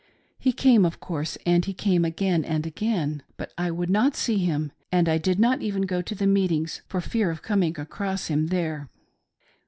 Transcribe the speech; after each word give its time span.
He 0.39 0.51
came, 0.51 0.83
of 0.83 0.99
course, 0.99 1.37
and 1.45 1.63
he 1.63 1.75
came 1.75 2.03
again 2.03 2.43
and 2.43 2.65
again; 2.65 3.21
but 3.37 3.53
I 3.55 3.69
would 3.69 3.91
not 3.91 4.15
see 4.15 4.39
him; 4.39 4.71
and 4.91 5.07
I 5.07 5.19
did 5.19 5.37
not 5.39 5.61
even 5.61 5.83
go 5.83 6.01
to 6.01 6.15
the 6.15 6.25
meetings 6.25 6.81
for 6.87 7.01
fear 7.01 7.29
of 7.29 7.43
coming 7.43 7.79
across 7.79 8.25
him 8.25 8.47
there. 8.47 8.89